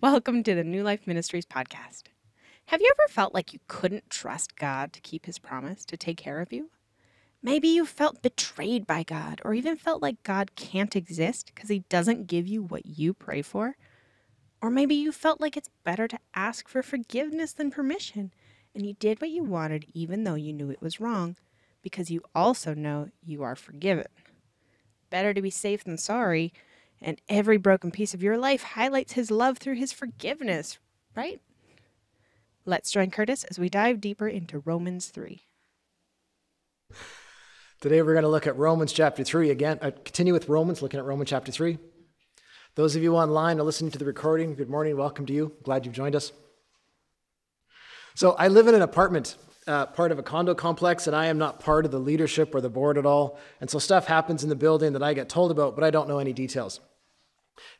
[0.00, 2.04] Welcome to the New Life Ministries podcast.
[2.66, 6.18] Have you ever felt like you couldn't trust God to keep his promise to take
[6.18, 6.70] care of you?
[7.42, 11.80] Maybe you felt betrayed by God, or even felt like God can't exist because he
[11.88, 13.76] doesn't give you what you pray for.
[14.62, 18.32] Or maybe you felt like it's better to ask for forgiveness than permission,
[18.76, 21.34] and you did what you wanted even though you knew it was wrong,
[21.82, 24.06] because you also know you are forgiven.
[25.10, 26.52] Better to be safe than sorry,
[27.00, 30.78] and every broken piece of your life highlights his love through his forgiveness,
[31.14, 31.40] right?
[32.64, 35.42] Let's join Curtis as we dive deeper into Romans 3.
[37.80, 39.78] Today we're going to look at Romans chapter 3 again.
[39.80, 41.78] Uh, continue with Romans, looking at Romans chapter 3.
[42.74, 45.52] Those of you online are listening to the recording, good morning, welcome to you.
[45.62, 46.32] Glad you've joined us.
[48.14, 49.36] So, I live in an apartment,
[49.68, 52.60] uh, part of a condo complex, and I am not part of the leadership or
[52.60, 53.38] the board at all.
[53.60, 56.08] And so, stuff happens in the building that I get told about, but I don't
[56.08, 56.80] know any details.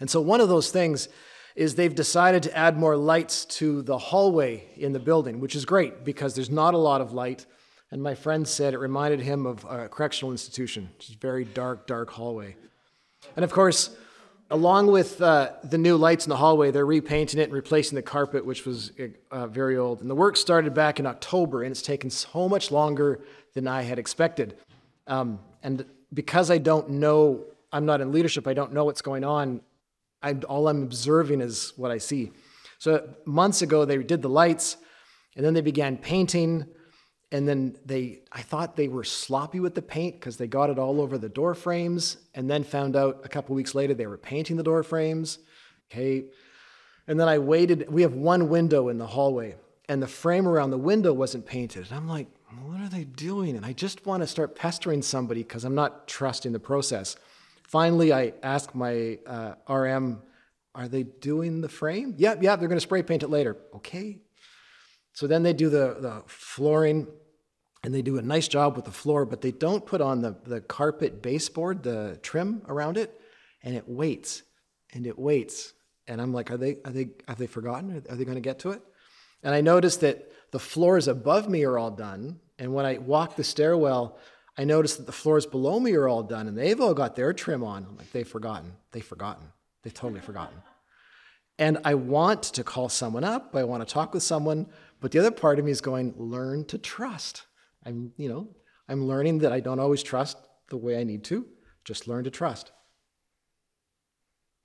[0.01, 1.09] And so, one of those things
[1.55, 5.65] is they've decided to add more lights to the hallway in the building, which is
[5.65, 7.47] great because there's not a lot of light.
[7.91, 11.45] And my friend said it reminded him of a correctional institution, which is a very
[11.45, 12.55] dark, dark hallway.
[13.35, 13.97] And of course,
[14.51, 18.03] along with uh, the new lights in the hallway, they're repainting it and replacing the
[18.03, 18.93] carpet, which was
[19.31, 20.01] uh, very old.
[20.01, 23.21] And the work started back in October, and it's taken so much longer
[23.55, 24.57] than I had expected.
[25.07, 29.25] Um, and because I don't know, I'm not in leadership, I don't know what's going
[29.25, 29.61] on.
[30.23, 32.33] I'm, all I'm observing is what I see.
[32.79, 34.77] So months ago, they did the lights,
[35.37, 36.67] and then they began painting
[37.31, 40.79] and then they i thought they were sloppy with the paint because they got it
[40.79, 44.19] all over the door frames and then found out a couple weeks later they were
[44.19, 45.39] painting the door frames.
[45.91, 46.25] Okay.
[47.07, 49.57] And then i waited we have one window in the hallway
[49.89, 51.87] and the frame around the window wasn't painted.
[51.87, 52.29] And i'm like
[52.63, 53.57] what are they doing?
[53.57, 57.17] And i just want to start pestering somebody because i'm not trusting the process
[57.69, 60.21] finally i ask my uh, rm
[60.75, 63.31] are they doing the frame yep yeah, yep yeah, they're going to spray paint it
[63.31, 64.19] later okay
[65.19, 67.09] so then they do the, the flooring
[67.83, 70.37] and they do a nice job with the floor, but they don't put on the,
[70.45, 73.21] the carpet baseboard, the trim around it,
[73.65, 74.45] and it waits
[74.93, 75.73] and it waits.
[76.07, 78.01] And I'm like, are they, are they, have they forgotten?
[78.09, 78.83] Are they going to get to it?
[79.43, 82.39] And I noticed that the floors above me are all done.
[82.59, 84.19] And when I walk the stairwell,
[84.59, 87.33] I noticed that the floors below me are all done and they've all got their
[87.33, 87.87] trim on.
[87.89, 88.73] I'm like, they've forgotten.
[88.91, 89.47] They've forgotten.
[89.83, 90.61] They've totally forgotten.
[91.61, 93.55] And I want to call someone up.
[93.55, 94.67] I want to talk with someone.
[95.01, 97.45] But the other part of me is going, learn to trust.
[97.87, 98.49] I'm, you know,
[98.89, 100.37] I'm learning that I don't always trust
[100.71, 101.47] the way I need to.
[101.85, 102.73] Just learn to trust.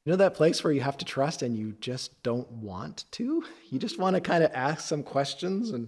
[0.06, 3.44] You know that place where you have to trust and you just don't want to?
[3.70, 5.72] You just want to kind of ask some questions.
[5.72, 5.88] And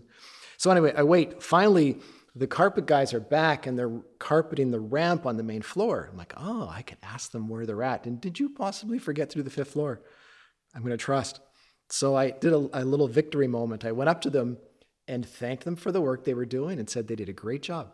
[0.57, 1.43] so, anyway, I wait.
[1.43, 1.97] Finally,
[2.35, 6.09] the carpet guys are back and they're carpeting the ramp on the main floor.
[6.11, 8.05] I'm like, oh, I can ask them where they're at.
[8.05, 10.01] And did you possibly forget through the fifth floor?
[10.75, 11.39] I'm going to trust.
[11.89, 13.85] So I did a, a, little victory moment.
[13.85, 14.57] I went up to them
[15.07, 17.61] and thanked them for the work they were doing and said they did a great
[17.61, 17.93] job.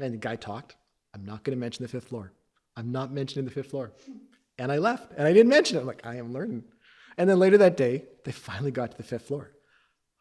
[0.00, 0.74] And the guy talked.
[1.14, 2.32] I'm not going to mention the fifth floor.
[2.76, 3.92] I'm not mentioning the fifth floor.
[4.58, 5.80] And I left and I didn't mention it.
[5.80, 6.64] I'm like, I am learning.
[7.16, 9.52] And then later that day, they finally got to the fifth floor.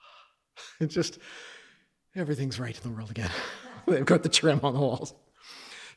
[0.79, 1.17] it just,
[2.17, 3.29] everything's right in the world again.
[3.88, 5.13] They've got the trim on the walls.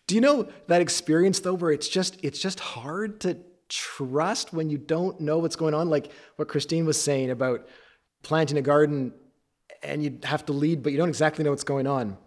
[0.06, 3.38] Do you know that experience though, where it's just, it's just hard to
[3.68, 7.66] trust when you don't know what's going on, like what Christine was saying about
[8.22, 9.12] planting a garden
[9.82, 12.18] and you have to lead, but you don't exactly know what's going on.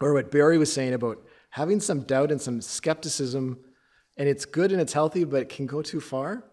[0.00, 3.58] Or what Barry was saying about having some doubt and some skepticism,
[4.16, 6.44] and it's good and it's healthy, but it can go too far.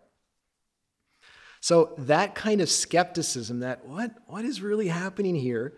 [1.60, 5.74] So that kind of skepticism, that what, what is really happening here,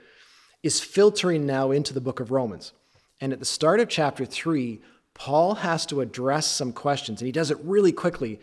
[0.63, 2.73] is filtering now into the book of Romans.
[3.21, 4.81] And at the start of chapter 3,
[5.13, 8.39] Paul has to address some questions, and he does it really quickly.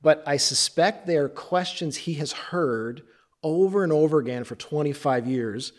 [0.00, 3.02] But I suspect they are questions he has heard
[3.42, 5.72] over and over again for 25 years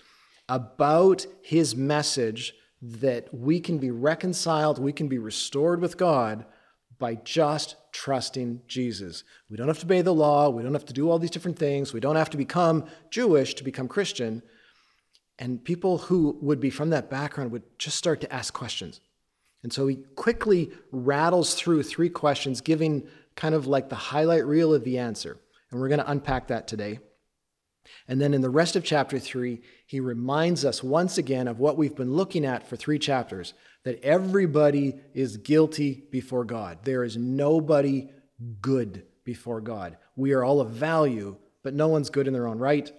[0.49, 6.45] about his message that we can be reconciled, we can be restored with God
[6.99, 9.23] by just trusting Jesus.
[9.49, 11.57] We don't have to obey the law, we don't have to do all these different
[11.57, 14.41] things, we don't have to become Jewish to become Christian.
[15.39, 19.01] And people who would be from that background would just start to ask questions.
[19.63, 24.73] And so he quickly rattles through three questions, giving kind of like the highlight reel
[24.73, 25.37] of the answer.
[25.71, 26.99] And we're going to unpack that today.
[28.07, 31.77] And then in the rest of chapter three, he reminds us once again of what
[31.77, 36.79] we've been looking at for three chapters that everybody is guilty before God.
[36.83, 38.09] There is nobody
[38.61, 39.97] good before God.
[40.15, 42.91] We are all of value, but no one's good in their own right.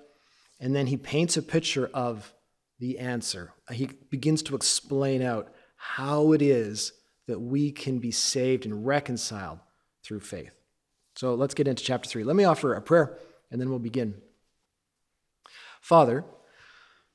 [0.60, 2.32] And then he paints a picture of
[2.78, 3.52] the answer.
[3.70, 6.92] He begins to explain out how it is
[7.26, 9.60] that we can be saved and reconciled
[10.04, 10.52] through faith.
[11.14, 12.24] So let's get into chapter 3.
[12.24, 13.18] Let me offer a prayer
[13.50, 14.14] and then we'll begin.
[15.80, 16.24] Father,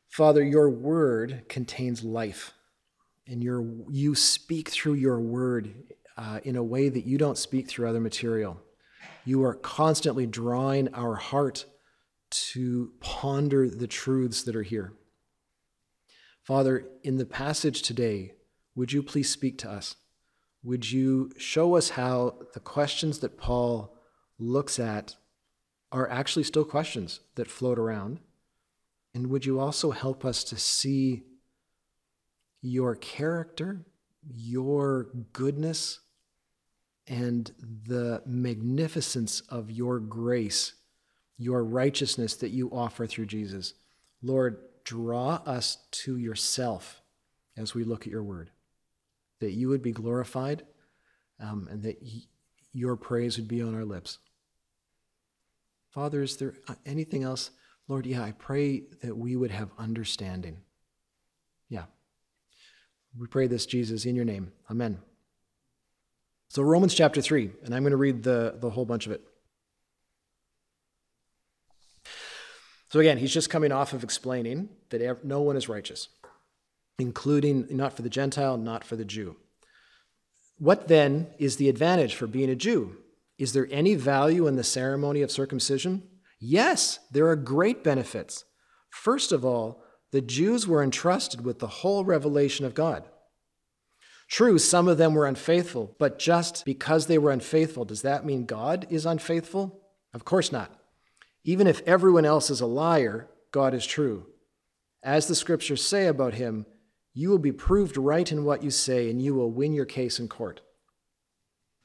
[0.09, 2.53] Father, your word contains life,
[3.25, 5.73] and your, you speak through your word
[6.17, 8.61] uh, in a way that you don't speak through other material.
[9.25, 11.65] You are constantly drawing our heart
[12.33, 14.93] to ponder the truths that are here.
[16.41, 18.33] Father, in the passage today,
[18.75, 19.95] would you please speak to us?
[20.63, 23.95] Would you show us how the questions that Paul
[24.39, 25.15] looks at
[25.91, 28.19] are actually still questions that float around?
[29.13, 31.23] And would you also help us to see
[32.61, 33.85] your character,
[34.27, 35.99] your goodness,
[37.05, 37.51] and
[37.85, 40.73] the magnificence of your grace,
[41.37, 43.73] your righteousness that you offer through Jesus?
[44.21, 47.01] Lord, draw us to yourself
[47.57, 48.49] as we look at your word,
[49.39, 50.63] that you would be glorified
[51.39, 52.01] um, and that
[52.73, 54.19] your praise would be on our lips.
[55.91, 57.51] Father, is there uh, anything else?
[57.87, 60.57] Lord, yeah, I pray that we would have understanding.
[61.69, 61.85] Yeah.
[63.17, 64.51] We pray this, Jesus, in your name.
[64.71, 64.99] Amen.
[66.49, 69.21] So, Romans chapter 3, and I'm going to read the, the whole bunch of it.
[72.93, 76.09] So, again, he's just coming off of explaining that no one is righteous,
[76.99, 79.35] including not for the Gentile, not for the Jew.
[80.59, 82.97] What then is the advantage for being a Jew?
[83.39, 86.03] Is there any value in the ceremony of circumcision?
[86.39, 88.45] Yes, there are great benefits.
[88.91, 93.05] First of all, the Jews were entrusted with the whole revelation of God.
[94.27, 98.45] True, some of them were unfaithful, but just because they were unfaithful, does that mean
[98.45, 99.81] God is unfaithful?
[100.13, 100.79] Of course not.
[101.43, 104.27] Even if everyone else is a liar, God is true.
[105.03, 106.65] As the scriptures say about him,
[107.13, 110.19] you will be proved right in what you say, and you will win your case
[110.19, 110.61] in court.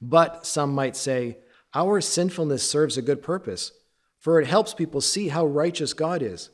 [0.00, 1.38] But some might say,
[1.74, 3.72] Our sinfulness serves a good purpose,
[4.18, 6.50] for it helps people see how righteous God is.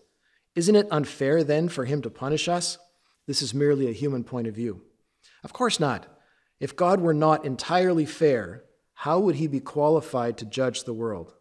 [0.55, 2.79] Isn't it unfair then for him to punish us?
[3.27, 4.83] This is merely a human point of view.
[5.43, 6.07] Of course not.
[6.61, 8.65] If God were not entirely fair,
[8.95, 11.35] how would he be qualified to judge the world?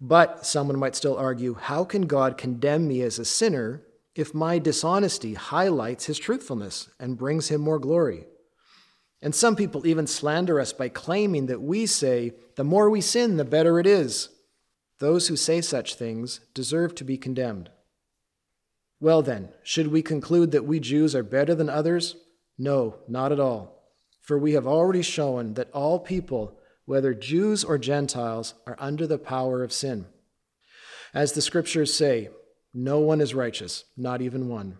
[0.00, 3.82] But someone might still argue how can God condemn me as a sinner
[4.14, 8.26] if my dishonesty highlights his truthfulness and brings him more glory?
[9.22, 13.38] And some people even slander us by claiming that we say, the more we sin,
[13.38, 14.28] the better it is.
[14.98, 17.70] Those who say such things deserve to be condemned.
[19.00, 22.16] Well, then, should we conclude that we Jews are better than others?
[22.58, 23.82] No, not at all.
[24.20, 29.18] For we have already shown that all people whether Jews or Gentiles, are under the
[29.18, 30.06] power of sin.
[31.12, 32.28] As the scriptures say,
[32.72, 34.78] no one is righteous, not even one.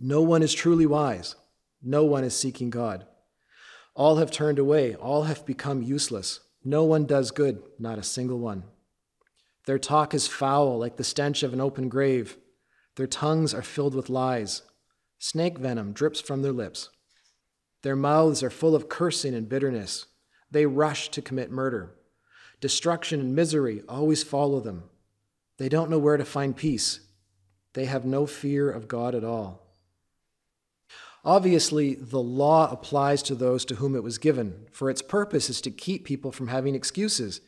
[0.00, 1.36] No one is truly wise.
[1.82, 3.06] No one is seeking God.
[3.94, 4.94] All have turned away.
[4.94, 6.40] All have become useless.
[6.64, 8.64] No one does good, not a single one.
[9.66, 12.36] Their talk is foul, like the stench of an open grave.
[12.96, 14.62] Their tongues are filled with lies.
[15.18, 16.88] Snake venom drips from their lips.
[17.82, 20.06] Their mouths are full of cursing and bitterness.
[20.52, 21.94] They rush to commit murder.
[22.60, 24.84] Destruction and misery always follow them.
[25.58, 27.00] They don't know where to find peace.
[27.72, 29.62] They have no fear of God at all.
[31.24, 35.60] Obviously, the law applies to those to whom it was given, for its purpose is
[35.62, 37.40] to keep people from having excuses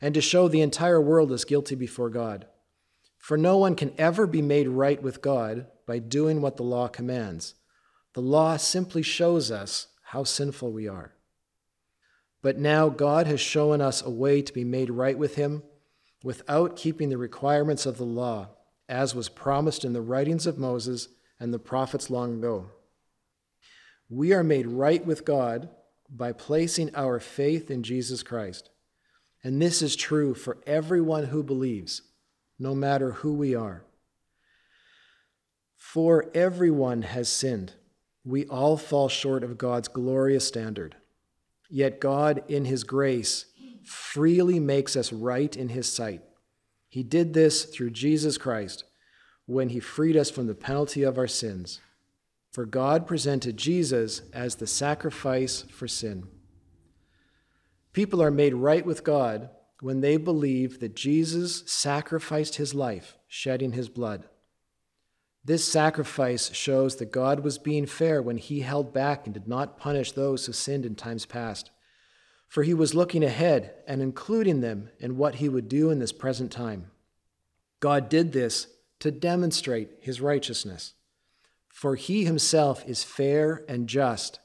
[0.00, 2.46] and to show the entire world as guilty before God.
[3.18, 6.88] For no one can ever be made right with God by doing what the law
[6.88, 7.54] commands.
[8.12, 11.14] The law simply shows us how sinful we are.
[12.42, 15.62] But now God has shown us a way to be made right with Him
[16.24, 18.48] without keeping the requirements of the law,
[18.88, 21.08] as was promised in the writings of Moses
[21.38, 22.70] and the prophets long ago.
[24.08, 25.68] We are made right with God
[26.10, 28.68] by placing our faith in Jesus Christ.
[29.42, 32.02] And this is true for everyone who believes,
[32.58, 33.84] no matter who we are.
[35.76, 37.72] For everyone has sinned.
[38.24, 40.96] We all fall short of God's glorious standard.
[41.74, 43.46] Yet God, in His grace,
[43.82, 46.20] freely makes us right in His sight.
[46.90, 48.84] He did this through Jesus Christ
[49.46, 51.80] when He freed us from the penalty of our sins.
[52.52, 56.28] For God presented Jesus as the sacrifice for sin.
[57.94, 59.48] People are made right with God
[59.80, 64.28] when they believe that Jesus sacrificed his life, shedding his blood.
[65.44, 69.78] This sacrifice shows that God was being fair when he held back and did not
[69.78, 71.70] punish those who sinned in times past.
[72.46, 76.12] For he was looking ahead and including them in what he would do in this
[76.12, 76.90] present time.
[77.80, 78.68] God did this
[79.00, 80.94] to demonstrate his righteousness.
[81.68, 84.38] For he himself is fair and just,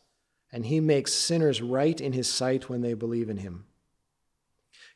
[0.51, 3.66] and he makes sinners right in his sight when they believe in him.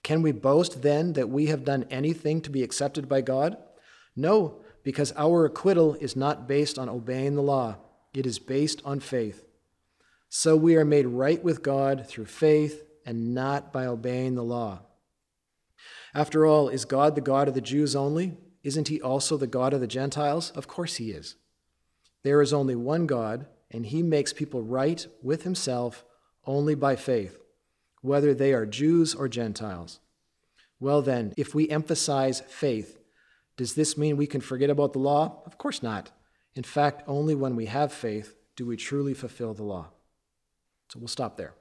[0.02, 3.58] Can we boast then that we have done anything to be accepted by God?
[4.16, 7.78] No, because our acquittal is not based on obeying the law,
[8.14, 9.46] it is based on faith.
[10.30, 14.80] So we are made right with God through faith and not by obeying the law.
[16.14, 18.38] After all, is God the God of the Jews only?
[18.64, 20.52] Isn't he also the God of the Gentiles?
[20.52, 21.36] Of course he is.
[22.24, 26.06] There is only one God, and he makes people right with himself
[26.46, 27.40] only by faith,
[28.02, 30.00] whether they are Jews or Gentiles.
[30.80, 33.01] Well, then, if we emphasize faith,
[33.62, 35.44] does this mean we can forget about the law?
[35.46, 36.10] Of course not.
[36.56, 39.90] In fact, only when we have faith do we truly fulfill the law.
[40.90, 41.54] So we'll stop there.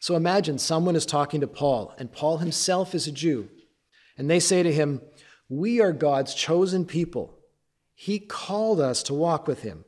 [0.00, 3.50] So imagine someone is talking to Paul, and Paul himself is a Jew,
[4.16, 5.02] and they say to him,
[5.50, 7.38] We are God's chosen people.
[7.94, 9.84] He called us to walk with him.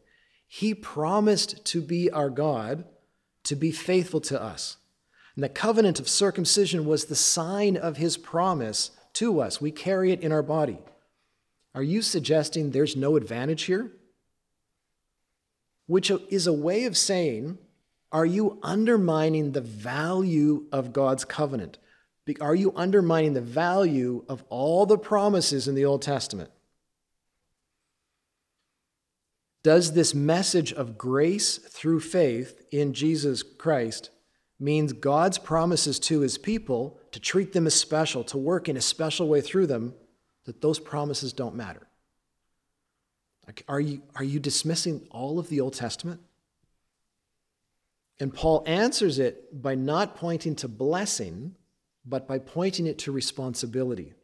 [0.47, 2.85] He promised to be our God,
[3.45, 4.77] to be faithful to us.
[5.35, 9.61] And the covenant of circumcision was the sign of his promise to us.
[9.61, 10.79] We carry it in our body.
[11.75, 13.93] Are you suggesting there's no advantage here?
[15.87, 17.59] Which is a way of saying,
[18.13, 21.79] are you undermining the value of God's covenant?
[22.41, 26.51] Are you undermining the value of all the promises in the Old Testament?
[29.63, 34.11] Does this message of grace through faith in Jesus Christ
[34.59, 38.81] means God's promises to his people to treat them as special, to work in a
[38.81, 39.95] special way through them,
[40.45, 41.87] that those promises don't matter?
[43.69, 46.21] Are you, are you dismissing all of the Old Testament?
[48.19, 51.55] And Paul answers it by not pointing to blessing,
[52.05, 54.15] but by pointing it to responsibility.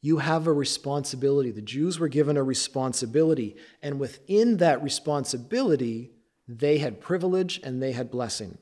[0.00, 1.50] You have a responsibility.
[1.50, 6.10] The Jews were given a responsibility, and within that responsibility,
[6.46, 8.58] they had privilege and they had blessing.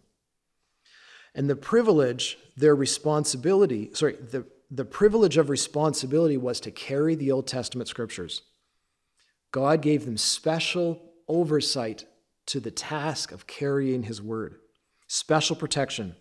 [1.35, 7.33] And the privilege, their responsibility, sorry, the, the privilege of responsibility was to carry the
[7.33, 8.43] Old Testament scriptures.
[9.51, 12.07] God gave them special oversight
[12.47, 14.57] to the task of carrying his word,
[15.07, 16.17] special protection,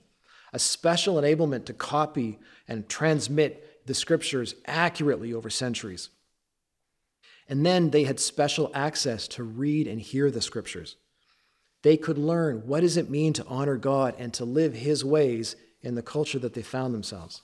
[0.53, 6.09] a special enablement to copy and transmit the scriptures accurately over centuries.
[7.47, 10.95] And then they had special access to read and hear the scriptures.
[11.83, 15.55] They could learn what does it mean to honor God and to live his ways
[15.81, 17.41] in the culture that they found themselves.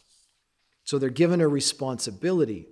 [0.83, 2.67] So they're given a responsibility,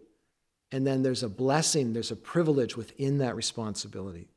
[0.71, 4.29] and then there's a blessing, there's a privilege within that responsibility.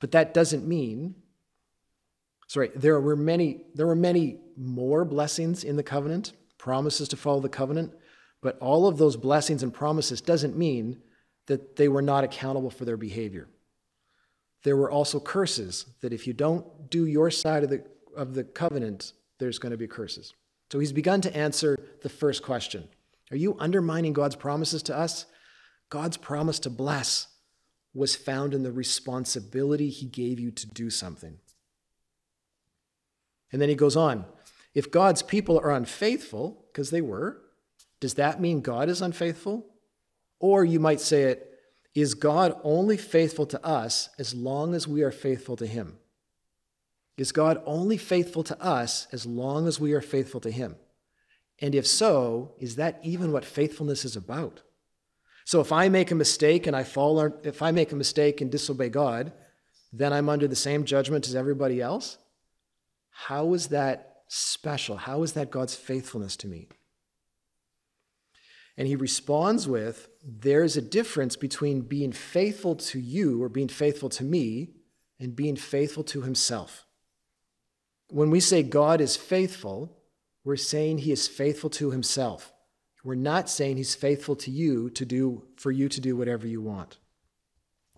[0.00, 1.14] But that doesn't mean
[2.50, 7.38] sorry, there were many there were many more blessings in the covenant, promises to follow
[7.38, 7.92] the covenant,
[8.42, 11.00] but all of those blessings and promises doesn't mean
[11.46, 13.46] that they were not accountable for their behavior.
[14.62, 17.84] There were also curses that if you don't do your side of the,
[18.16, 20.34] of the covenant, there's going to be curses.
[20.70, 22.88] So he's begun to answer the first question
[23.30, 25.26] Are you undermining God's promises to us?
[25.88, 27.26] God's promise to bless
[27.92, 31.38] was found in the responsibility he gave you to do something.
[33.52, 34.24] And then he goes on
[34.74, 37.40] if God's people are unfaithful, because they were,
[37.98, 39.66] does that mean God is unfaithful?
[40.38, 41.49] Or you might say it,
[41.94, 45.98] is God only faithful to us as long as we are faithful to him?
[47.16, 50.76] Is God only faithful to us as long as we are faithful to him?
[51.60, 54.62] And if so, is that even what faithfulness is about?
[55.44, 58.50] So if I make a mistake and I fall, if I make a mistake and
[58.50, 59.32] disobey God,
[59.92, 62.18] then I'm under the same judgment as everybody else?
[63.10, 64.96] How is that special?
[64.96, 66.68] How is that God's faithfulness to me?
[68.80, 74.08] And he responds with there's a difference between being faithful to you or being faithful
[74.08, 74.70] to me
[75.18, 76.86] and being faithful to himself.
[78.08, 79.94] When we say God is faithful,
[80.44, 82.54] we're saying he is faithful to himself.
[83.04, 86.62] We're not saying he's faithful to you to do for you to do whatever you
[86.62, 86.96] want.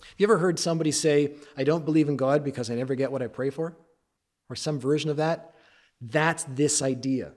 [0.00, 3.12] Have you ever heard somebody say, I don't believe in God because I never get
[3.12, 3.76] what I pray for?
[4.50, 5.54] Or some version of that?
[6.00, 7.34] That's this idea.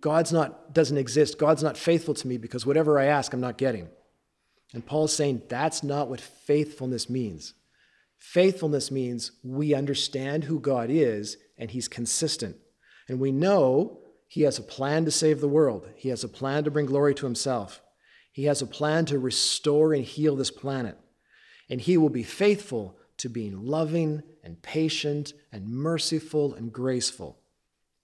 [0.00, 1.38] God's not doesn't exist.
[1.38, 3.88] God's not faithful to me because whatever I ask, I'm not getting.
[4.72, 7.54] And Paul's saying that's not what faithfulness means.
[8.18, 12.56] Faithfulness means we understand who God is and he's consistent.
[13.08, 15.88] And we know he has a plan to save the world.
[15.96, 17.82] He has a plan to bring glory to himself.
[18.30, 20.96] He has a plan to restore and heal this planet.
[21.68, 27.41] And he will be faithful to being loving and patient and merciful and graceful.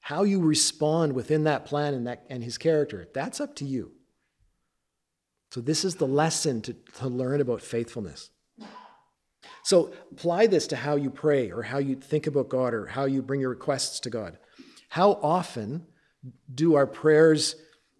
[0.09, 3.93] How you respond within that plan and, that, and his character, that's up to you.
[5.51, 8.31] So, this is the lesson to, to learn about faithfulness.
[9.65, 13.05] So, apply this to how you pray or how you think about God or how
[13.05, 14.39] you bring your requests to God.
[14.89, 15.87] How often
[16.55, 17.57] do our prayers,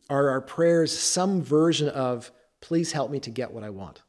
[0.09, 4.01] are our prayers some version of, please help me to get what I want?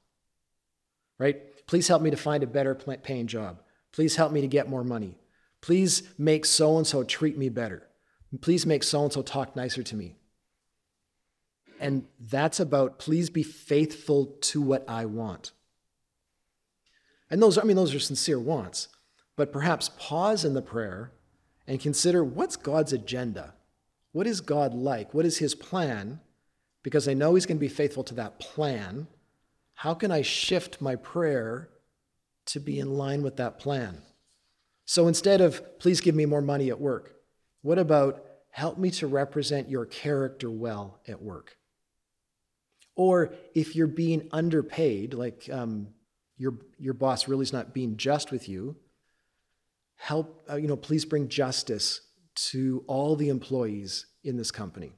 [1.18, 1.68] Right?
[1.68, 3.62] Please help me to find a better paying job.
[3.92, 5.20] Please help me to get more money.
[5.60, 7.89] Please make so and so treat me better.
[8.42, 10.16] Please make so and so talk nicer to me.
[11.80, 15.52] And that's about please be faithful to what I want.
[17.30, 18.90] And those, I mean, those are sincere wants.
[19.36, 21.12] But perhaps pause in the prayer
[21.66, 23.54] and consider what's God's agenda?
[24.12, 25.14] What is God like?
[25.14, 26.20] What is his plan?
[26.84, 29.08] Because I know he's going to be faithful to that plan.
[29.76, 31.70] How can I shift my prayer
[32.48, 34.02] to be in line with that plan?
[34.86, 37.14] So instead of, please give me more money at work,
[37.62, 41.58] what about, help me to represent your character well at work?
[42.96, 45.88] Or if you're being underpaid, like um,
[46.38, 48.76] your, your boss really is not being just with you,
[49.96, 52.02] help, uh, you know, please bring justice
[52.36, 54.94] to all the employees in this company.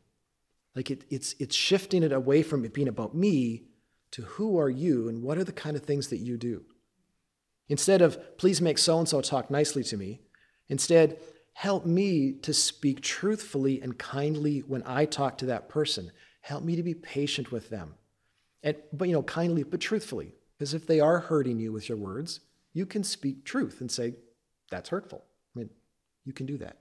[0.76, 3.66] Like it, it's, it's shifting it away from it being about me
[4.12, 6.64] to who are you and what are the kind of things that you do.
[7.68, 10.22] Instead of, please make so and so talk nicely to me,
[10.68, 11.20] instead,
[11.54, 16.12] help me to speak truthfully and kindly when I talk to that person.
[16.42, 17.96] Help me to be patient with them.
[18.64, 20.34] And, but, you know, kindly, but truthfully.
[20.58, 22.40] Because if they are hurting you with your words,
[22.74, 24.14] you can speak truth and say,
[24.70, 25.24] that's hurtful.
[25.56, 25.70] I mean,
[26.26, 26.78] you can do that.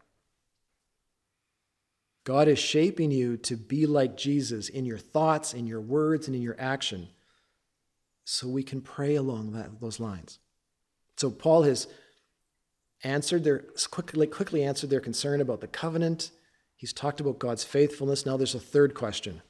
[2.25, 6.37] God is shaping you to be like Jesus in your thoughts, in your words, and
[6.37, 7.09] in your action.
[8.25, 10.39] So we can pray along that, those lines.
[11.17, 11.89] So Paul has
[13.03, 16.31] answered their quickly, quickly answered their concern about the covenant.
[16.77, 18.27] He's talked about God's faithfulness.
[18.27, 19.43] Now there's a third question.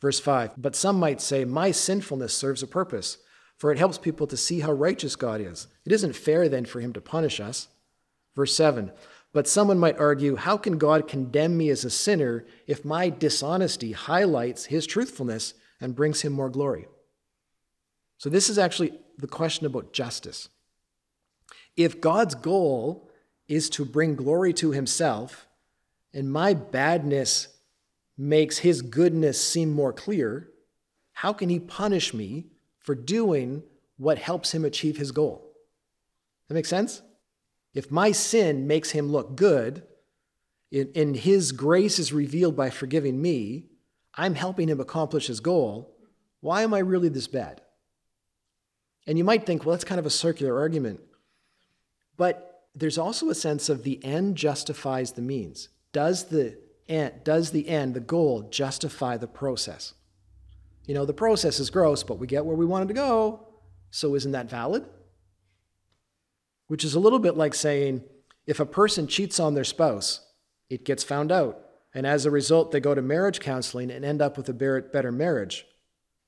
[0.00, 3.18] Verse 5 But some might say, My sinfulness serves a purpose
[3.58, 5.68] for it helps people to see how righteous God is.
[5.84, 7.68] It isn't fair then for him to punish us.
[8.34, 8.92] Verse 7
[9.32, 13.92] But someone might argue, How can God condemn me as a sinner if my dishonesty
[13.92, 16.86] highlights his truthfulness and brings him more glory?
[18.18, 20.48] So, this is actually the question about justice.
[21.76, 23.10] If God's goal
[23.48, 25.46] is to bring glory to himself,
[26.12, 27.48] and my badness
[28.16, 30.50] makes his goodness seem more clear,
[31.12, 32.46] how can he punish me
[32.78, 33.62] for doing
[33.96, 35.52] what helps him achieve his goal.
[36.48, 37.02] That makes sense?
[37.72, 39.82] If my sin makes him look good,
[40.72, 43.66] and his grace is revealed by forgiving me,
[44.14, 45.96] I'm helping him accomplish his goal,
[46.40, 47.62] why am I really this bad?
[49.06, 51.00] And you might think, well, that's kind of a circular argument.
[52.16, 55.68] But there's also a sense of the end justifies the means.
[55.92, 59.94] Does the end, does the end, the goal, justify the process?
[60.86, 63.48] you know, the process is gross, but we get where we wanted to go.
[63.90, 64.84] So isn't that valid?
[66.66, 68.02] Which is a little bit like saying
[68.46, 70.20] if a person cheats on their spouse,
[70.68, 71.60] it gets found out.
[71.94, 75.12] And as a result, they go to marriage counseling and end up with a better
[75.12, 75.66] marriage.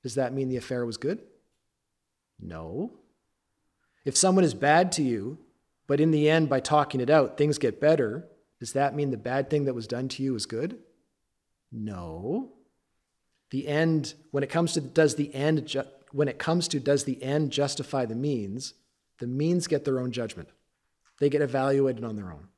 [0.01, 1.21] Does that mean the affair was good?
[2.39, 2.93] No.
[4.05, 5.37] If someone is bad to you,
[5.87, 8.27] but in the end, by talking it out, things get better,
[8.59, 10.77] does that mean the bad thing that was done to you is good?
[11.71, 12.53] No.
[13.51, 17.05] The end, when it comes to does the end, ju- when it comes to does
[17.05, 18.73] the end justify the means,
[19.19, 20.49] the means get their own judgment.
[21.19, 22.49] They get evaluated on their own.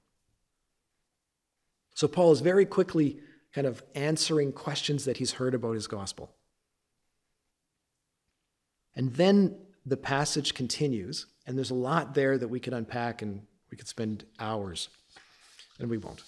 [1.94, 3.20] So Paul is very quickly
[3.54, 6.36] kind of answering questions that he's heard about his gospel.
[8.96, 9.58] And then
[9.90, 13.88] the passage continues, and there's a lot there that we could unpack and we could
[13.88, 14.90] spend hours,
[15.80, 16.24] and we won't.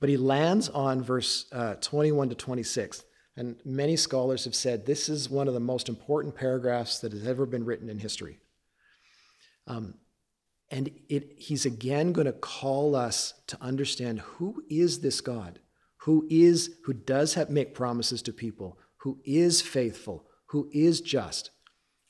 [0.00, 3.04] But he lands on verse uh, 21 to 26.
[3.36, 7.26] And many scholars have said this is one of the most important paragraphs that has
[7.26, 8.38] ever been written in history.
[9.66, 9.94] Um,
[10.70, 15.58] and it, he's again going to call us to understand who is this God,
[15.98, 21.50] who is, who does have, make promises to people, who is faithful, who is just.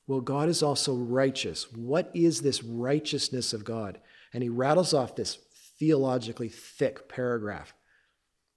[0.07, 1.73] Well, God is also righteous.
[1.73, 4.01] What is this righteousness of God?
[4.33, 5.39] And he rattles off this
[5.79, 7.73] theologically thick paragraph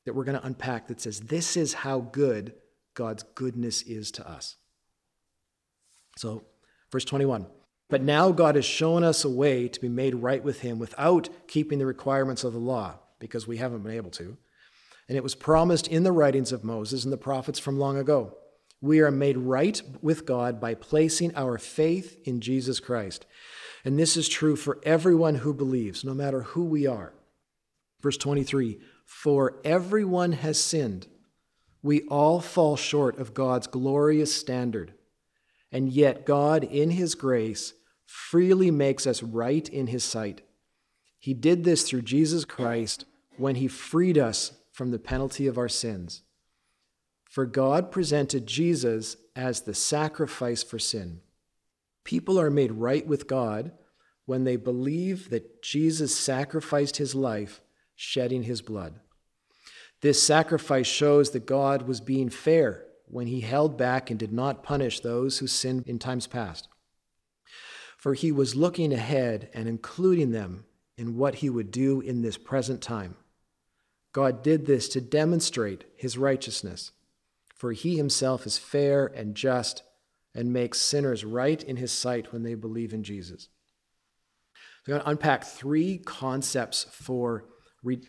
[0.05, 2.53] that we're going to unpack that says this is how good
[2.93, 4.55] God's goodness is to us.
[6.17, 6.45] So,
[6.91, 7.45] verse 21
[7.89, 11.29] But now God has shown us a way to be made right with Him without
[11.47, 14.37] keeping the requirements of the law, because we haven't been able to.
[15.07, 18.37] And it was promised in the writings of Moses and the prophets from long ago.
[18.81, 23.25] We are made right with God by placing our faith in Jesus Christ.
[23.83, 27.13] And this is true for everyone who believes, no matter who we are.
[28.01, 31.07] Verse 23 For everyone has sinned.
[31.81, 34.93] We all fall short of God's glorious standard.
[35.71, 37.73] And yet, God, in His grace,
[38.05, 40.41] freely makes us right in His sight.
[41.19, 43.05] He did this through Jesus Christ
[43.37, 46.23] when he freed us from the penalty of our sins.
[47.37, 51.21] For God presented Jesus as the sacrifice for sin.
[52.03, 53.73] People are made right with God
[54.25, 57.61] when they believe that Jesus sacrificed his life,
[57.95, 58.95] shedding his blood.
[60.01, 64.63] This sacrifice shows that God was being fair when he held back and did not
[64.63, 66.67] punish those who sinned in times past.
[67.99, 70.65] For he was looking ahead and including them
[70.97, 73.15] in what he would do in this present time.
[74.11, 76.93] God did this to demonstrate his righteousness,
[77.57, 79.83] for he himself is fair and just
[80.33, 83.49] and makes sinners right in his sight when they believe in Jesus.
[84.85, 87.45] I'm going to unpack three concepts for,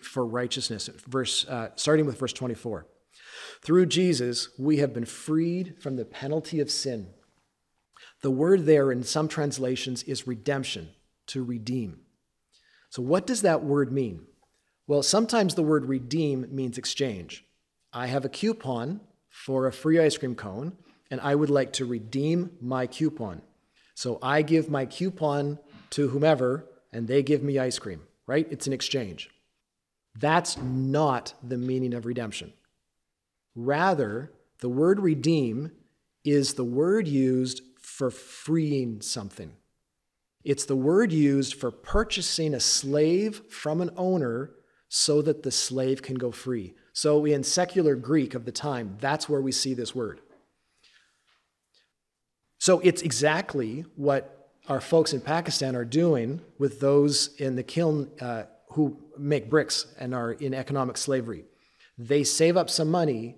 [0.02, 2.86] for righteousness, verse, uh, starting with verse 24.
[3.62, 7.08] Through Jesus, we have been freed from the penalty of sin.
[8.22, 10.90] The word there in some translations is redemption,
[11.28, 12.00] to redeem.
[12.90, 14.26] So, what does that word mean?
[14.86, 17.44] Well, sometimes the word redeem means exchange.
[17.92, 20.76] I have a coupon for a free ice cream cone,
[21.10, 23.42] and I would like to redeem my coupon.
[23.94, 25.58] So I give my coupon
[25.90, 28.46] to whomever, and they give me ice cream, right?
[28.50, 29.30] It's an exchange.
[30.18, 32.52] That's not the meaning of redemption.
[33.54, 35.72] Rather, the word redeem
[36.24, 39.52] is the word used for freeing something.
[40.44, 44.52] It's the word used for purchasing a slave from an owner
[44.88, 46.74] so that the slave can go free.
[47.00, 50.20] So, in secular Greek of the time, that's where we see this word.
[52.58, 58.10] So, it's exactly what our folks in Pakistan are doing with those in the kiln
[58.20, 61.44] uh, who make bricks and are in economic slavery.
[61.96, 63.36] They save up some money,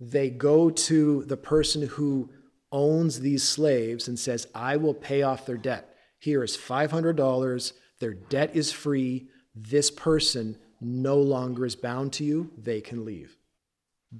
[0.00, 2.30] they go to the person who
[2.72, 5.94] owns these slaves and says, I will pay off their debt.
[6.18, 9.28] Here is $500, their debt is free.
[9.54, 13.36] This person no longer is bound to you, they can leave.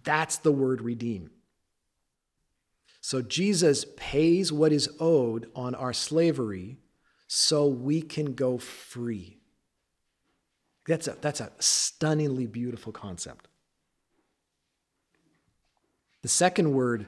[0.05, 1.31] That's the word redeem.
[3.01, 6.79] So Jesus pays what is owed on our slavery
[7.27, 9.39] so we can go free.
[10.87, 13.49] That's a, that's a stunningly beautiful concept.
[16.23, 17.07] The second word,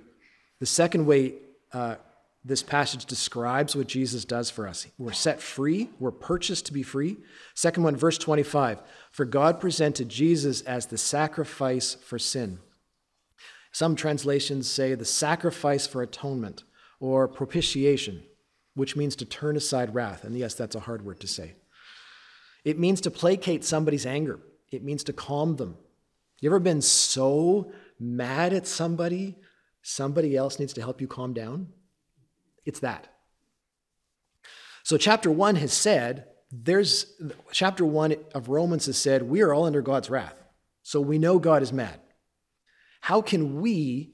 [0.58, 1.34] the second way
[1.72, 1.96] uh,
[2.44, 4.86] this passage describes what Jesus does for us.
[4.98, 7.16] We're set free, we're purchased to be free.
[7.54, 12.58] Second one, verse 25 For God presented Jesus as the sacrifice for sin.
[13.72, 16.64] Some translations say the sacrifice for atonement
[17.00, 18.22] or propitiation,
[18.74, 20.22] which means to turn aside wrath.
[20.22, 21.54] And yes, that's a hard word to say.
[22.64, 24.38] It means to placate somebody's anger,
[24.70, 25.78] it means to calm them.
[26.40, 29.36] You ever been so mad at somebody,
[29.80, 31.68] somebody else needs to help you calm down?
[32.64, 33.08] It's that.
[34.82, 37.06] So, chapter one has said, there's
[37.50, 40.36] chapter one of Romans has said, we are all under God's wrath.
[40.82, 41.98] So we know God is mad.
[43.00, 44.12] How can we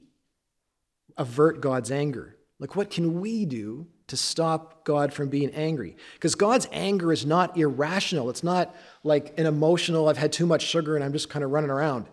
[1.17, 2.37] avert God's anger?
[2.59, 5.97] Like, what can we do to stop God from being angry?
[6.13, 8.29] Because God's anger is not irrational.
[8.29, 11.51] It's not like an emotional, I've had too much sugar and I'm just kind of
[11.51, 12.07] running around.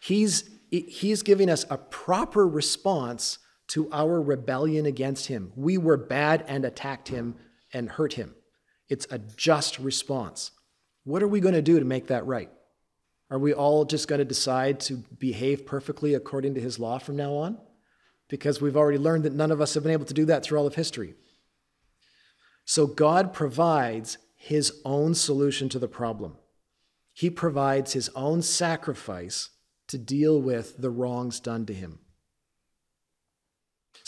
[0.00, 5.52] He's, he's giving us a proper response to our rebellion against him.
[5.56, 7.36] We were bad and attacked him
[7.72, 8.34] and hurt him.
[8.88, 10.50] It's a just response.
[11.04, 12.50] What are we going to do to make that right?
[13.30, 17.16] Are we all just going to decide to behave perfectly according to his law from
[17.16, 17.58] now on?
[18.28, 20.58] Because we've already learned that none of us have been able to do that through
[20.58, 21.14] all of history.
[22.64, 26.36] So God provides his own solution to the problem.
[27.12, 29.50] He provides his own sacrifice
[29.88, 31.98] to deal with the wrongs done to him.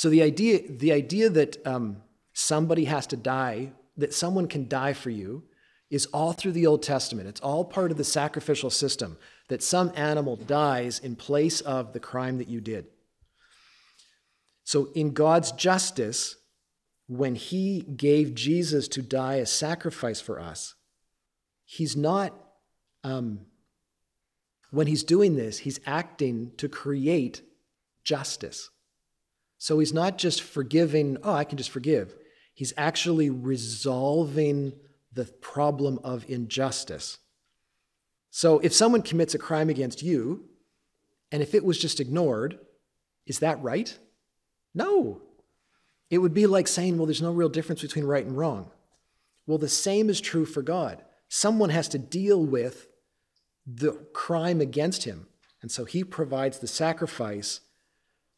[0.00, 1.98] So the idea, the idea that um,
[2.32, 5.42] somebody has to die, that someone can die for you,
[5.90, 7.28] is all through the Old Testament.
[7.28, 12.00] It's all part of the sacrificial system that some animal dies in place of the
[12.00, 12.86] crime that you did.
[14.64, 16.36] So, in God's justice,
[17.06, 20.76] when He gave Jesus to die as sacrifice for us,
[21.66, 22.32] He's not,
[23.04, 23.40] um,
[24.70, 27.42] when He's doing this, He's acting to create
[28.02, 28.70] justice.
[29.60, 32.14] So he's not just forgiving, oh, I can just forgive.
[32.54, 34.72] He's actually resolving
[35.12, 37.18] the problem of injustice.
[38.30, 40.46] So if someone commits a crime against you,
[41.30, 42.58] and if it was just ignored,
[43.26, 43.96] is that right?
[44.74, 45.20] No.
[46.08, 48.70] It would be like saying, well, there's no real difference between right and wrong.
[49.46, 51.02] Well, the same is true for God.
[51.28, 52.88] Someone has to deal with
[53.66, 55.26] the crime against him.
[55.60, 57.60] And so he provides the sacrifice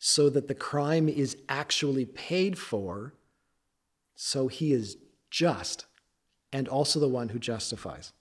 [0.04, 3.14] so that the crime is actually paid for,
[4.16, 4.96] so he is
[5.30, 5.86] just
[6.52, 8.12] and also the one who justifies.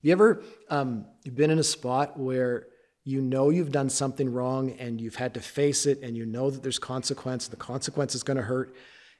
[0.00, 2.68] You ever um, you've been in a spot where
[3.04, 6.48] you know you've done something wrong and you've had to face it and you know
[6.48, 8.74] that there's consequence, the consequence is going to hurt,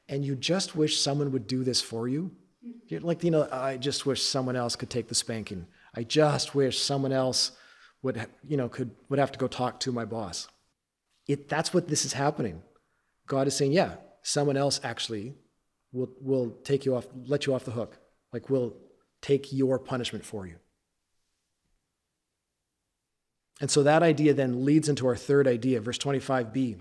[0.08, 2.30] and you just wish someone would do this for you?
[2.86, 5.66] You're like, you know, I just wish someone else could take the spanking.
[5.94, 7.52] I just wish someone else
[8.02, 10.48] would, you know, could would have to go talk to my boss.
[11.26, 12.62] It, that's what this is happening.
[13.26, 15.34] God is saying, yeah, someone else actually
[15.92, 17.98] will, will take you off, let you off the hook.
[18.32, 18.76] Like, will
[19.20, 20.56] take your punishment for you.
[23.60, 26.80] And so that idea then leads into our third idea, verse 25b.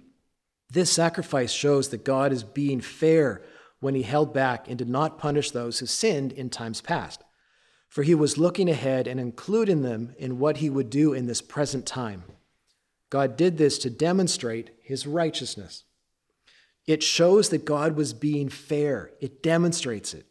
[0.70, 3.42] This sacrifice shows that God is being fair
[3.80, 7.24] when he held back and did not punish those who sinned in times past.
[7.96, 11.42] For he was looking ahead and including them in what he would do in this
[11.42, 12.26] present time.
[13.10, 15.86] God did this to demonstrate his righteousness.
[16.86, 20.26] It shows that God was being fair, it demonstrates it.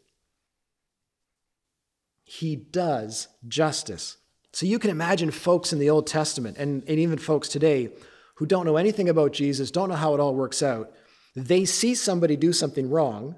[2.23, 4.17] He does justice.
[4.53, 7.89] So you can imagine folks in the Old Testament and, and even folks today
[8.35, 10.91] who don't know anything about Jesus, don't know how it all works out.
[11.35, 13.37] They see somebody do something wrong,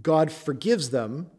[0.00, 1.30] God forgives them,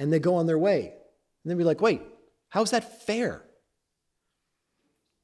[0.00, 0.80] and they go on their way.
[0.80, 2.00] And then be like, wait,
[2.48, 3.42] how's that fair?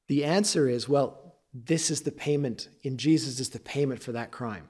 [0.06, 4.30] The answer is, well, this is the payment in Jesus is the payment for that
[4.30, 4.68] crime.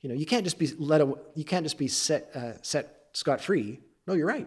[0.00, 3.06] You know, you can't just be let a, you can't just be set uh, set
[3.12, 3.80] scot free.
[4.06, 4.46] No, you're right.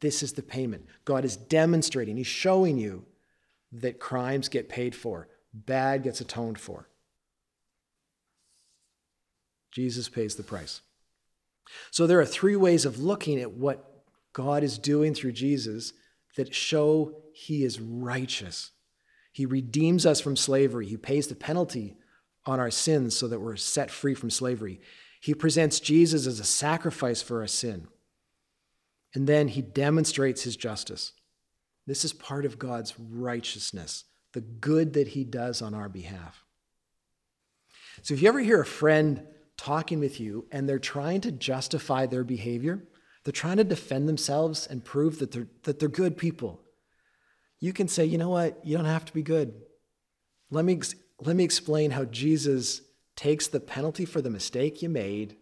[0.00, 0.86] This is the payment.
[1.04, 3.04] God is demonstrating, He's showing you
[3.72, 6.88] that crimes get paid for, bad gets atoned for.
[9.72, 10.82] Jesus pays the price.
[11.90, 13.89] So there are three ways of looking at what
[14.32, 15.92] God is doing through Jesus
[16.36, 18.70] that show He is righteous.
[19.32, 21.96] He redeems us from slavery, He pays the penalty
[22.46, 24.80] on our sins so that we're set free from slavery.
[25.20, 27.88] He presents Jesus as a sacrifice for our sin.
[29.14, 31.12] And then he demonstrates his justice.
[31.86, 36.44] This is part of God's righteousness, the good that he does on our behalf.
[38.02, 42.06] So if you ever hear a friend talking with you and they're trying to justify
[42.06, 42.84] their behavior,
[43.24, 46.60] they're trying to defend themselves and prove that they're, that they're good people,
[47.58, 48.64] you can say, you know what?
[48.64, 49.52] You don't have to be good.
[50.50, 50.80] Let me,
[51.20, 52.80] let me explain how Jesus
[53.16, 55.36] takes the penalty for the mistake you made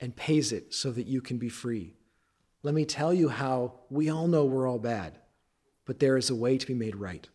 [0.00, 1.94] and pays it so that you can be free.
[2.62, 5.18] Let me tell you how we all know we're all bad,
[5.84, 7.28] but there is a way to be made right.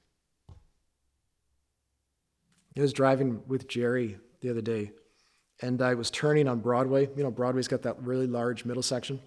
[2.77, 4.91] I was driving with Jerry the other day,
[5.61, 7.07] and I was turning on Broadway.
[7.15, 9.19] You know, Broadway's got that really large middle section.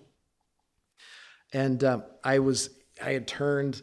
[1.52, 2.70] And um, I was,
[3.02, 3.82] I had turned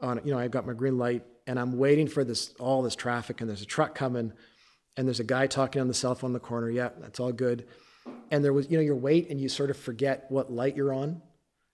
[0.00, 2.96] on, you know, I got my green light, and I'm waiting for this all this
[2.96, 4.32] traffic, and there's a truck coming,
[4.96, 6.70] and there's a guy talking on the cell phone in the corner.
[6.70, 7.66] Yeah, that's all good.
[8.30, 10.92] And there was, you know, you wait and you sort of forget what light you're
[10.92, 11.22] on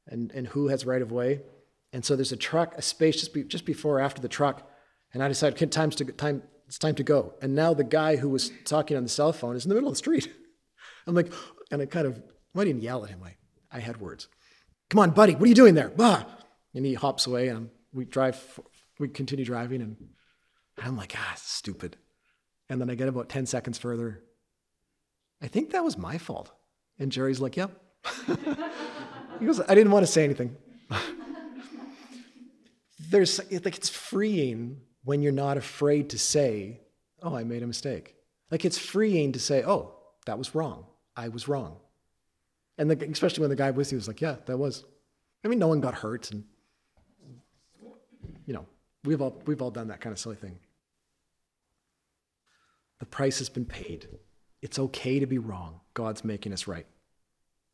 [0.07, 1.41] and, and who has right of way.
[1.93, 4.69] And so there's a truck, a space just, be, just before or after the truck.
[5.13, 7.35] And I decided, okay, time's to, time, it's time to go.
[7.43, 9.89] And now the guy who was talking on the cell phone is in the middle
[9.89, 10.29] of the street.
[11.07, 11.33] I'm like,
[11.71, 12.23] and I kind of,
[12.57, 13.21] I didn't yell at him.
[13.25, 13.35] I,
[13.73, 14.29] I had words.
[14.91, 15.89] Come on, buddy, what are you doing there?
[15.89, 16.25] Bah!
[16.75, 18.61] And he hops away, and we drive,
[18.99, 19.97] we continue driving, and
[20.79, 21.97] I'm like, ah, stupid.
[22.69, 24.23] And then I get about 10 seconds further.
[25.43, 26.53] I think that was my fault.
[26.99, 27.71] And Jerry's like, yep.
[29.41, 30.55] He goes, I didn't want to say anything.
[33.11, 36.83] There's like it's freeing when you're not afraid to say,
[37.23, 38.15] Oh, I made a mistake.
[38.51, 39.95] Like it's freeing to say, Oh,
[40.27, 40.85] that was wrong.
[41.17, 41.79] I was wrong.
[42.81, 44.85] And the, especially when the guy with you was like, Yeah, that was.
[45.45, 46.45] I mean, no one got hurt, and
[48.47, 48.67] you know,
[49.05, 50.59] we've all we've all done that kind of silly thing.
[52.99, 54.09] The price has been paid.
[54.63, 55.81] It's okay to be wrong.
[55.93, 56.87] God's making us right.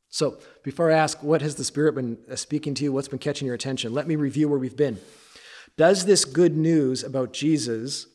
[0.08, 2.92] So, before I ask, what has the Spirit been uh, speaking to you?
[2.92, 3.94] What's been catching your attention?
[3.94, 4.98] Let me review where we've been.
[5.76, 8.06] Does this good news about Jesus,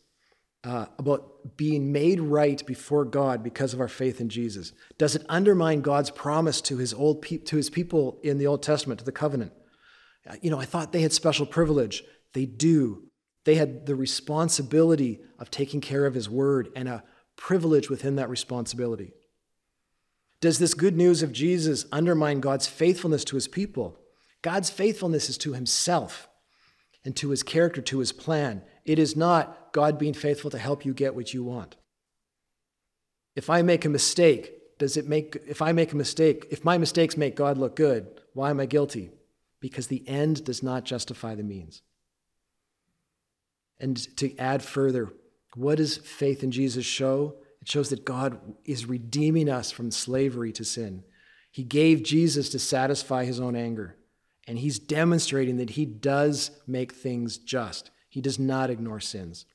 [0.63, 5.25] uh, about being made right before God because of our faith in Jesus, does it
[5.27, 9.05] undermine God's promise to his old pe- to his people in the Old Testament, to
[9.05, 9.53] the covenant?
[10.29, 12.03] Uh, you know, I thought they had special privilege.
[12.33, 13.03] They do.
[13.43, 17.03] They had the responsibility of taking care of his word and a
[17.35, 19.13] privilege within that responsibility.
[20.41, 23.99] Does this good news of Jesus undermine God's faithfulness to his people?
[24.41, 26.27] God's faithfulness is to himself
[27.03, 28.63] and to his character, to his plan.
[28.85, 31.75] It is not God being faithful to help you get what you want.
[33.35, 36.77] If I make a mistake, does it make, if I make a mistake, if my
[36.77, 39.11] mistakes make God look good, why am I guilty?
[39.59, 41.81] Because the end does not justify the means.
[43.79, 45.11] And to add further,
[45.55, 47.35] what does faith in Jesus show?
[47.61, 51.03] It shows that God is redeeming us from slavery to sin.
[51.51, 53.97] He gave Jesus to satisfy his own anger.
[54.47, 57.91] And he's demonstrating that he does make things just.
[58.11, 59.45] He does not ignore sins.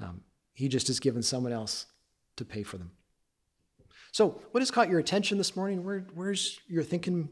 [0.00, 0.22] Um,
[0.52, 1.86] he just has given someone else
[2.34, 2.90] to pay for them.
[4.10, 5.84] So, what has caught your attention this morning?
[5.84, 7.28] Where, where's your thinking?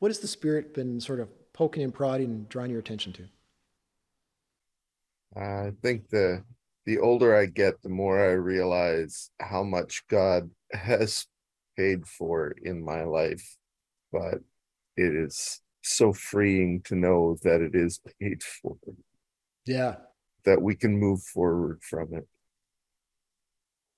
[0.00, 3.24] What has the Spirit been sort of poking and prodding and drawing your attention to?
[5.40, 6.44] I think the
[6.84, 11.26] the older I get, the more I realize how much God has
[11.78, 13.56] paid for in my life.
[14.12, 14.40] But
[14.98, 18.76] it is so freeing to know that it is paid for.
[19.66, 19.96] Yeah.
[20.44, 22.28] That we can move forward from it.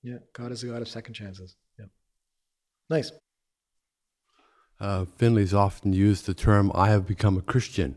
[0.03, 0.19] Yeah.
[0.33, 1.57] God is a God of second chances.
[1.79, 1.87] Yeah.
[2.89, 3.11] Nice.
[4.79, 7.97] Uh, Finley's often used the term, I have become a Christian.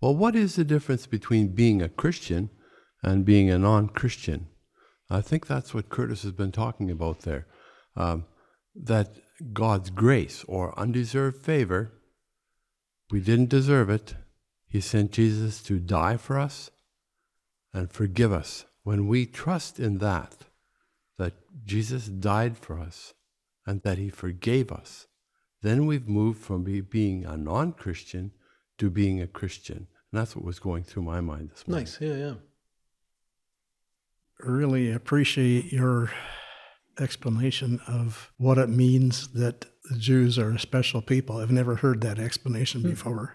[0.00, 2.50] Well, what is the difference between being a Christian
[3.02, 4.48] and being a non Christian?
[5.08, 7.46] I think that's what Curtis has been talking about there.
[7.96, 8.26] Um,
[8.74, 9.16] that
[9.52, 11.92] God's grace or undeserved favor,
[13.10, 14.14] we didn't deserve it.
[14.68, 16.70] He sent Jesus to die for us
[17.76, 18.64] and forgive us.
[18.84, 20.34] When we trust in that,
[21.18, 21.34] that
[21.64, 23.12] Jesus died for us
[23.66, 25.06] and that he forgave us,
[25.60, 28.32] then we've moved from be, being a non Christian
[28.78, 29.88] to being a Christian.
[30.10, 31.84] And that's what was going through my mind this morning.
[31.84, 32.00] Nice.
[32.00, 32.34] Yeah, yeah.
[34.40, 36.10] Really appreciate your
[36.98, 41.38] explanation of what it means that the Jews are a special people.
[41.38, 42.90] I've never heard that explanation mm-hmm.
[42.90, 43.34] before.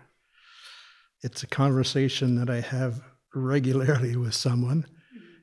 [1.22, 3.02] It's a conversation that I have
[3.34, 4.86] regularly with someone,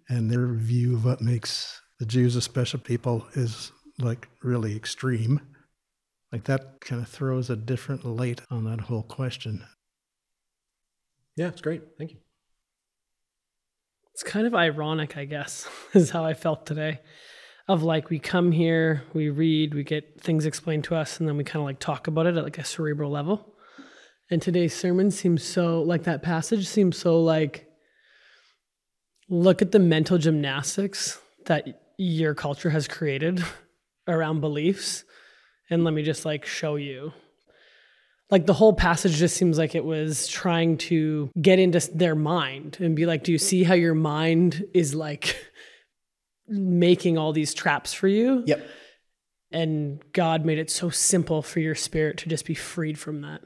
[0.08, 5.40] and their view of what makes the Jews a special people is like really extreme.
[6.32, 9.64] Like that kind of throws a different light on that whole question.
[11.36, 11.82] Yeah, it's great.
[11.96, 12.18] Thank you.
[14.12, 17.00] It's kind of ironic, I guess, is how I felt today.
[17.68, 21.36] Of like, we come here, we read, we get things explained to us, and then
[21.36, 23.54] we kind of like talk about it at like a cerebral level.
[24.30, 27.67] And today's sermon seems so, like that passage seems so like,
[29.28, 33.42] look at the mental gymnastics that your culture has created
[34.06, 35.04] around beliefs
[35.70, 37.12] and let me just like show you.
[38.30, 42.76] Like the whole passage just seems like it was trying to get into their mind
[42.80, 45.36] and be like do you see how your mind is like
[46.48, 48.44] making all these traps for you?
[48.46, 48.66] Yep.
[49.50, 53.42] And god made it so simple for your spirit to just be freed from that.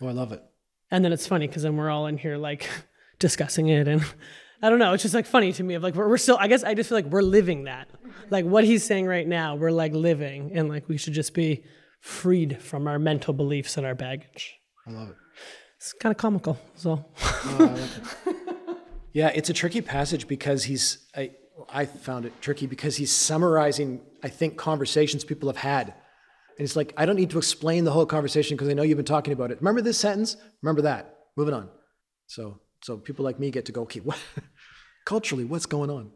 [0.00, 0.42] Oh i love it.
[0.90, 2.68] And then it's funny because then we're all in here like
[3.18, 4.04] discussing it and
[4.62, 4.92] I don't know.
[4.92, 6.36] It's just like funny to me of like we're, we're still.
[6.38, 7.88] I guess I just feel like we're living that.
[8.30, 11.64] Like what he's saying right now, we're like living, and like we should just be
[12.00, 14.54] freed from our mental beliefs and our baggage.
[14.86, 15.16] I love it.
[15.76, 16.58] It's kind of comical.
[16.74, 17.04] So.
[17.22, 17.76] Uh,
[19.12, 21.06] yeah, it's a tricky passage because he's.
[21.14, 21.32] I
[21.68, 24.00] I found it tricky because he's summarizing.
[24.22, 25.94] I think conversations people have had.
[26.58, 28.96] And it's like, I don't need to explain the whole conversation because I know you've
[28.96, 29.58] been talking about it.
[29.58, 30.36] Remember this sentence?
[30.62, 31.14] Remember that.
[31.36, 31.68] Moving on.
[32.26, 34.16] So so people like me get to go, okay, what,
[35.06, 36.12] culturally, what's going on?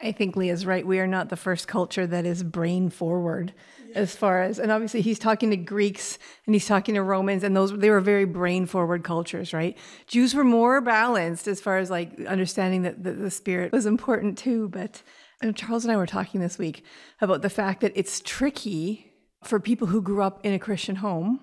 [0.00, 0.86] I think Leah's right.
[0.86, 3.52] We are not the first culture that is brain forward
[3.96, 7.56] as far as, and obviously he's talking to Greeks and he's talking to Romans, and
[7.56, 9.76] those they were very brain forward cultures, right?
[10.06, 14.38] Jews were more balanced as far as like understanding that the, the spirit was important
[14.38, 14.68] too.
[14.68, 15.02] But
[15.42, 16.84] and Charles and I were talking this week
[17.20, 19.10] about the fact that it's tricky
[19.42, 21.40] for people who grew up in a Christian home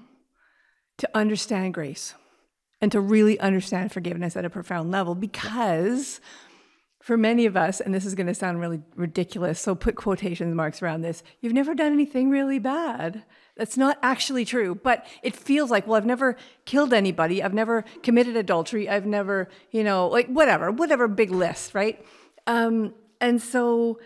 [0.99, 2.13] to understand grace
[2.81, 6.19] and to really understand forgiveness at a profound level because
[7.05, 10.55] for many of us, and this is going to sound really ridiculous, so put quotation
[10.55, 13.23] marks around this, you've never done anything really bad.
[13.55, 16.35] That's not actually true, but it feels like, well, I've never
[16.65, 17.43] killed anybody.
[17.43, 18.89] I've never committed adultery.
[18.89, 22.03] I've never, you know, like whatever, whatever big list, right?
[22.47, 23.99] Um, and so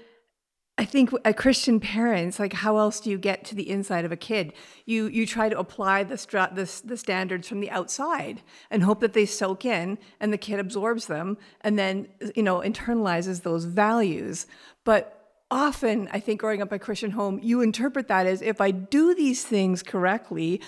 [0.79, 4.13] I think a Christian parents, like how else do you get to the inside of
[4.13, 4.53] a kid?
[4.85, 9.01] You you try to apply the, stra- the, the standards from the outside and hope
[9.01, 13.65] that they soak in and the kid absorbs them and then you know internalizes those
[13.65, 14.47] values.
[14.85, 15.03] But
[15.51, 18.71] often, I think growing up in a Christian home, you interpret that as if I
[18.71, 20.61] do these things correctly,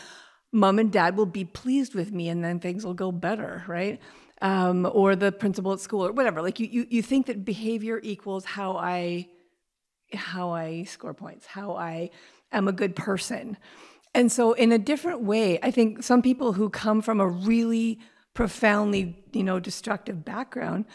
[0.52, 4.02] mom and dad will be pleased with me and then things will go better, right?
[4.42, 6.42] Um, or the principal at school or whatever.
[6.42, 9.30] Like you, you you think that behavior equals how I
[10.14, 12.10] how I score points, how I
[12.52, 13.58] am a good person.
[14.14, 18.00] And so in a different way, I think some people who come from a really
[18.34, 20.86] profoundly, you know, destructive background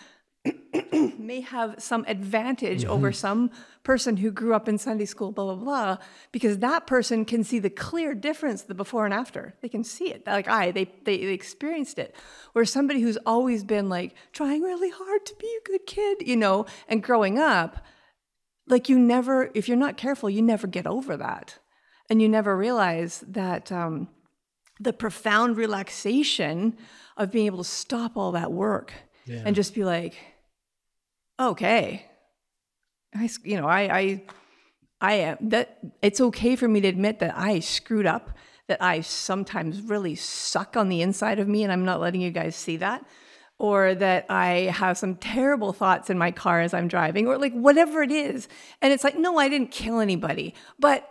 [1.19, 2.91] may have some advantage mm-hmm.
[2.91, 3.51] over some
[3.83, 5.97] person who grew up in Sunday school, blah, blah, blah,
[6.33, 9.55] because that person can see the clear difference, the before and after.
[9.61, 10.27] They can see it.
[10.27, 12.15] Like I, they, they, they experienced it.
[12.53, 16.37] Where somebody who's always been like trying really hard to be a good kid, you
[16.37, 17.85] know, and growing up,
[18.69, 21.59] like you never if you're not careful you never get over that.
[22.09, 24.09] And you never realize that um,
[24.79, 26.77] the profound relaxation
[27.17, 28.93] of being able to stop all that work
[29.45, 30.15] and just be like,
[31.41, 32.07] okay,
[33.15, 34.25] i you know, I, I,
[35.01, 38.31] I am that it's okay for me to admit that I screwed up,
[38.69, 42.31] that I sometimes really suck on the inside of me, and I'm not letting you
[42.31, 43.05] guys see that,
[43.59, 47.55] or that I have some terrible thoughts in my car as I'm driving, or like
[47.55, 48.49] whatever it is.
[48.83, 51.11] And it's like, no, I didn't kill anybody, but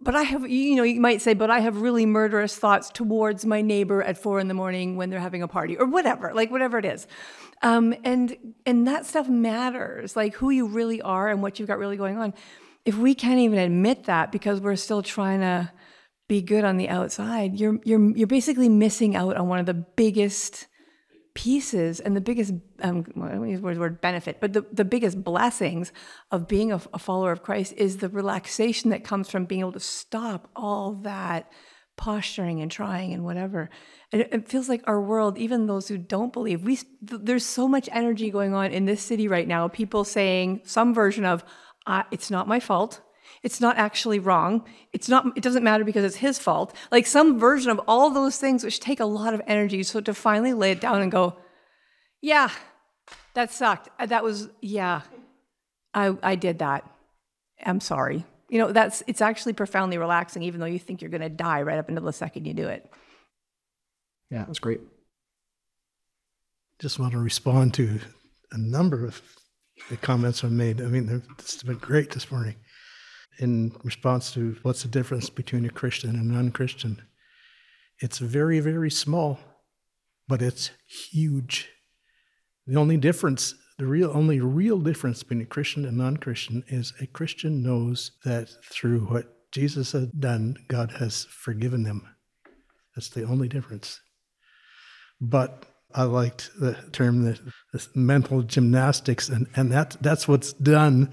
[0.00, 3.46] but I have, you know, you might say, but I have really murderous thoughts towards
[3.46, 6.50] my neighbor at four in the morning when they're having a party or whatever, like
[6.50, 7.06] whatever it is.
[7.62, 8.36] Um, and,
[8.66, 12.18] and that stuff matters, like who you really are and what you've got really going
[12.18, 12.34] on.
[12.84, 15.72] If we can't even admit that because we're still trying to
[16.28, 19.74] be good on the outside, you're, you're, you're basically missing out on one of the
[19.74, 20.66] biggest
[21.36, 25.22] pieces and the biggest um, I don't use the word benefit, but the, the biggest
[25.22, 25.92] blessings
[26.30, 29.72] of being a, a follower of Christ is the relaxation that comes from being able
[29.72, 31.52] to stop all that
[31.96, 33.68] posturing and trying and whatever.
[34.12, 36.86] And it, it feels like our world, even those who don't believe, we th-
[37.22, 39.68] there's so much energy going on in this city right now.
[39.68, 41.44] People saying some version of,
[41.86, 43.02] uh, "It's not my fault."
[43.46, 44.64] It's not actually wrong.
[44.92, 45.24] It's not.
[45.36, 46.74] It doesn't matter because it's his fault.
[46.90, 49.84] Like some version of all those things, which take a lot of energy.
[49.84, 51.36] So to finally lay it down and go,
[52.20, 52.50] yeah,
[53.34, 53.88] that sucked.
[54.00, 55.02] Uh, That was yeah.
[55.94, 56.90] I I did that.
[57.64, 58.24] I'm sorry.
[58.48, 61.78] You know, that's it's actually profoundly relaxing, even though you think you're gonna die right
[61.78, 62.90] up until the second you do it.
[64.28, 64.80] Yeah, that's great.
[66.80, 68.00] Just want to respond to
[68.50, 69.22] a number of
[69.88, 70.80] the comments I've made.
[70.80, 72.56] I mean, they've- it's been great this morning.
[73.38, 77.02] In response to what's the difference between a Christian and a non-Christian,
[77.98, 79.38] it's very, very small,
[80.26, 81.68] but it's huge.
[82.66, 87.06] The only difference, the real only real difference between a Christian and non-Christian is a
[87.06, 92.08] Christian knows that through what Jesus has done, God has forgiven them.
[92.94, 94.00] That's the only difference.
[95.20, 95.64] But
[95.94, 97.38] I liked the term the,
[97.72, 101.12] this mental gymnastics, and, and that that's what's done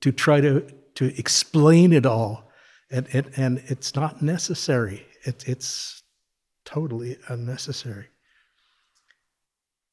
[0.00, 2.50] to try to to explain it all,
[2.90, 5.06] and and, and it's not necessary.
[5.24, 6.02] It, it's
[6.64, 8.06] totally unnecessary.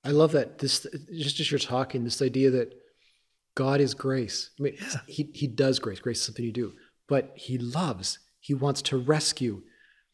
[0.03, 0.59] I love that.
[0.59, 2.73] This just as you're talking, this idea that
[3.55, 4.51] God is grace.
[4.59, 4.77] I mean,
[5.07, 5.99] he he does grace.
[5.99, 6.73] Grace is something you do,
[7.07, 8.19] but he loves.
[8.39, 9.61] He wants to rescue.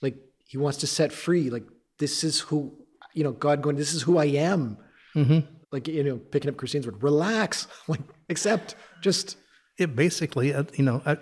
[0.02, 0.16] Like
[0.48, 1.50] he wants to set free.
[1.50, 1.66] Like
[2.00, 2.74] this is who
[3.14, 3.32] you know.
[3.32, 3.76] God going.
[3.76, 4.78] This is who I am.
[5.16, 5.40] Mm-hmm.
[5.72, 7.04] Like you know, picking up Christine's word.
[7.04, 7.68] Relax.
[7.88, 8.76] Like accept.
[9.02, 9.38] Just
[9.78, 11.18] It basically, uh, you know, a,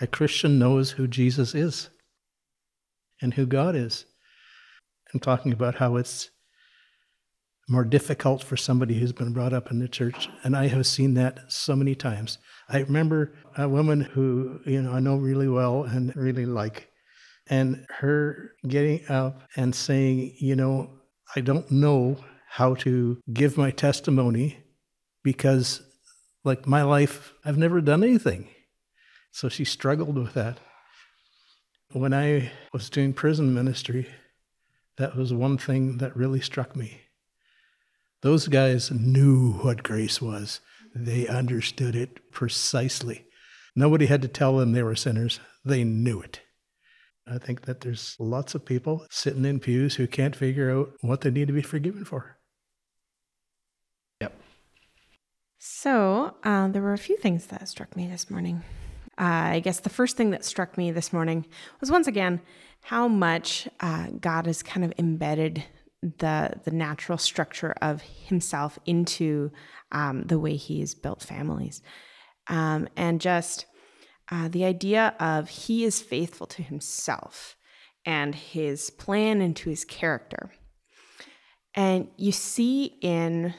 [0.00, 1.88] a Christian knows who Jesus is
[3.20, 4.04] and who God is.
[5.12, 6.30] I'm talking about how it's
[7.68, 10.28] more difficult for somebody who's been brought up in the church.
[10.44, 12.38] And I have seen that so many times.
[12.68, 16.88] I remember a woman who, you know, I know really well and really like,
[17.48, 20.90] and her getting up and saying, you know,
[21.34, 24.58] I don't know how to give my testimony
[25.24, 25.82] because,
[26.46, 28.48] like, my life, I've never done anything.
[29.32, 30.58] So she struggled with that.
[31.92, 34.06] When I was doing prison ministry,
[34.96, 37.02] that was one thing that really struck me.
[38.22, 40.60] Those guys knew what grace was.
[40.94, 43.26] They understood it precisely.
[43.74, 45.38] Nobody had to tell them they were sinners.
[45.64, 46.40] They knew it.
[47.26, 51.20] I think that there's lots of people sitting in pews who can't figure out what
[51.20, 52.38] they need to be forgiven for.
[54.20, 54.32] yep.
[55.58, 58.62] So uh, there were a few things that struck me this morning.
[59.18, 61.46] Uh, I guess the first thing that struck me this morning
[61.80, 62.42] was once again
[62.82, 65.64] how much uh, God has kind of embedded
[66.02, 69.50] the the natural structure of Himself into
[69.90, 71.82] um, the way He has built families,
[72.48, 73.64] um, and just
[74.30, 77.56] uh, the idea of He is faithful to Himself
[78.04, 80.52] and His plan and to His character.
[81.74, 83.54] And you see in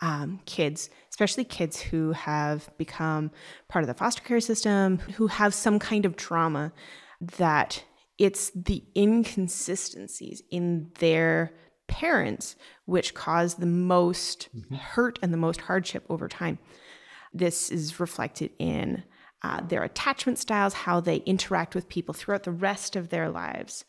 [0.00, 3.30] um, kids, especially kids who have become
[3.68, 6.72] part of the foster care system, who have some kind of trauma,
[7.20, 7.84] that
[8.16, 11.52] it's the inconsistencies in their
[11.86, 12.56] parents
[12.86, 16.58] which cause the most hurt and the most hardship over time.
[17.34, 19.04] This is reflected in
[19.42, 23.84] uh, their attachment styles, how they interact with people throughout the rest of their lives.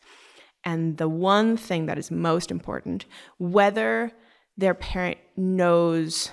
[0.62, 3.06] And the one thing that is most important,
[3.38, 4.12] whether
[4.58, 6.30] their parent knows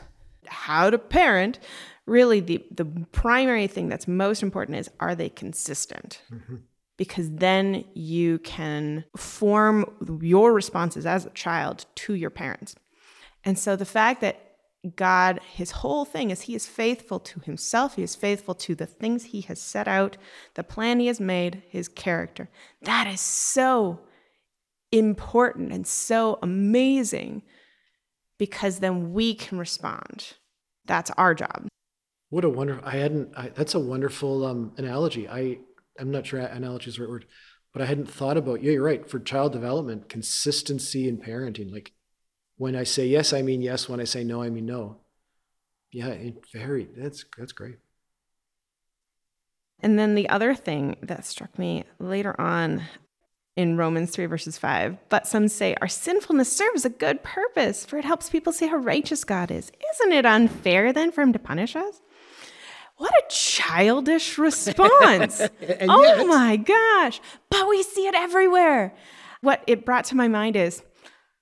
[0.47, 1.59] how to parent,
[2.05, 6.21] really the, the primary thing that's most important is are they consistent?
[6.31, 6.55] Mm-hmm.
[6.97, 9.85] Because then you can form
[10.21, 12.75] your responses as a child to your parents.
[13.43, 14.51] And so the fact that
[14.95, 18.87] God, his whole thing is he is faithful to himself, he is faithful to the
[18.87, 20.17] things he has set out,
[20.55, 22.49] the plan he has made, his character.
[22.81, 23.99] That is so
[24.91, 27.43] important and so amazing
[28.41, 30.33] because then we can respond.
[30.85, 31.67] That's our job.
[32.31, 32.83] What a wonderful!
[32.83, 33.37] I hadn't.
[33.37, 35.29] I, that's a wonderful um, analogy.
[35.29, 35.59] I
[35.99, 37.25] I'm not sure analogy is the right word,
[37.71, 38.63] but I hadn't thought about.
[38.63, 39.07] Yeah, you're right.
[39.07, 41.71] For child development, consistency in parenting.
[41.71, 41.91] Like
[42.57, 43.87] when I say yes, I mean yes.
[43.87, 45.01] When I say no, I mean no.
[45.91, 46.89] Yeah, it very.
[46.97, 47.75] That's that's great.
[49.81, 52.85] And then the other thing that struck me later on
[53.55, 57.97] in Romans 3, verses 5, but some say our sinfulness serves a good purpose, for
[57.97, 59.71] it helps people see how righteous God is.
[59.93, 62.01] Isn't it unfair then for him to punish us?
[62.95, 65.41] What a childish response.
[65.81, 66.27] oh yet.
[66.27, 67.19] my gosh.
[67.49, 68.93] But we see it everywhere.
[69.41, 70.83] What it brought to my mind is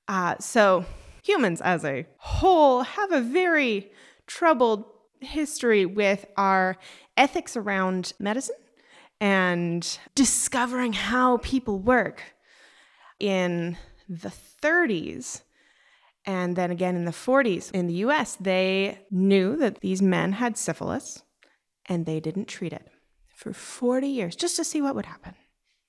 [0.07, 0.85] uh, so
[1.21, 3.91] humans as a whole have a very
[4.25, 4.85] troubled
[5.19, 6.77] history with our
[7.17, 8.55] ethics around medicine
[9.19, 12.21] and discovering how people work.
[13.19, 14.31] In the
[14.63, 15.41] 30s,
[16.25, 20.57] and then again in the 40s in the US, they knew that these men had
[20.57, 21.23] syphilis
[21.87, 22.87] and they didn't treat it
[23.35, 25.35] for 40 years just to see what would happen.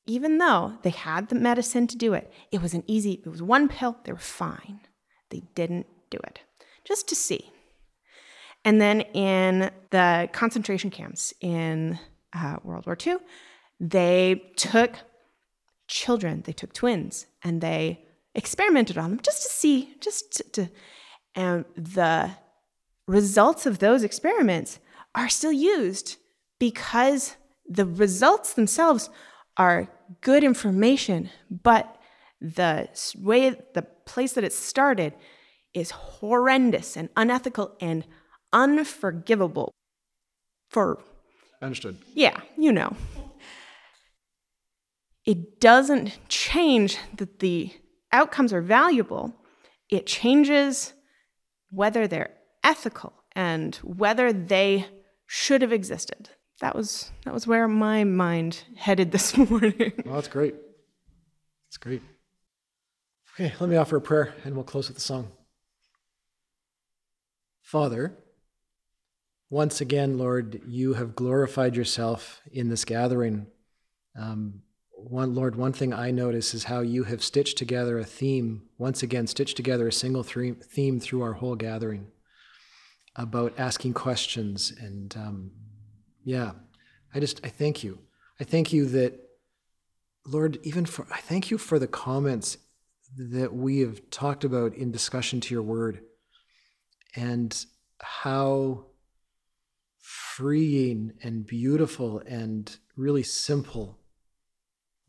[0.06, 3.42] Even though they had the medicine to do it, it was an easy, it was
[3.42, 4.80] one pill, they were fine.
[5.28, 6.40] They didn't do it
[6.84, 7.52] just to see.
[8.64, 11.98] And then in the concentration camps in
[12.34, 13.16] uh, World War II,
[13.78, 14.96] they took
[15.88, 18.04] children, they took twins, and they
[18.34, 20.70] experimented on them just to see, just to, to
[21.34, 22.30] and the
[23.06, 24.78] results of those experiments
[25.14, 26.16] are still used
[26.58, 27.36] because
[27.68, 29.10] the results themselves
[29.56, 29.88] are
[30.20, 31.96] good information, but
[32.40, 35.14] the way, the place that it started
[35.74, 38.04] is horrendous and unethical and
[38.52, 39.72] unforgivable
[40.68, 41.02] for.
[41.62, 41.98] Understood.
[42.14, 42.96] Yeah, you know.
[45.24, 47.72] It doesn't change that the
[48.12, 49.34] outcomes are valuable,
[49.88, 50.92] it changes
[51.70, 52.30] whether they're
[52.64, 54.86] ethical and whether they
[55.26, 56.30] should have existed.
[56.60, 59.92] That was that was where my mind headed this morning.
[60.04, 60.54] well, that's great.
[61.68, 62.02] That's great.
[63.34, 65.30] Okay, let me offer a prayer and we'll close with the song.
[67.62, 68.18] Father,
[69.50, 73.48] once again, Lord, you have glorified yourself in this gathering.
[74.18, 78.62] Um, one, Lord, one thing I notice is how you have stitched together a theme,
[78.78, 82.06] once again, stitched together a single theme through our whole gathering
[83.16, 84.72] about asking questions.
[84.78, 85.50] And um,
[86.22, 86.52] yeah,
[87.12, 87.98] I just, I thank you.
[88.38, 89.18] I thank you that,
[90.24, 92.56] Lord, even for, I thank you for the comments
[93.16, 96.02] that we have talked about in discussion to your word
[97.16, 97.64] and
[98.00, 98.86] how
[100.40, 103.98] freeing and beautiful and really simple.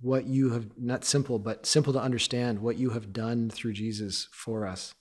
[0.01, 4.27] What you have not simple but simple to understand what you have done through Jesus
[4.33, 4.93] for us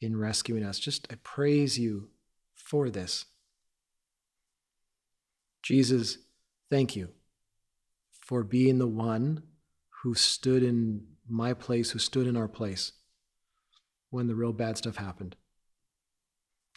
[0.00, 0.78] in rescuing us.
[0.78, 2.10] Just I praise you
[2.54, 3.24] for this.
[5.64, 6.18] Jesus
[6.70, 7.08] thank you
[8.12, 9.42] for being the one
[10.02, 12.92] who stood in my place who stood in our place
[14.10, 15.34] when the real bad stuff happened.